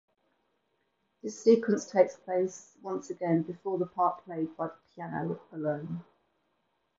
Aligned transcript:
This 1.21 1.39
sequence 1.43 1.85
takes 1.85 2.15
place 2.15 2.75
once 2.81 3.11
again 3.11 3.43
before 3.43 3.77
the 3.77 3.85
part 3.85 4.25
played 4.25 4.57
by 4.57 4.69
piano 4.95 5.39
alone. 5.51 6.03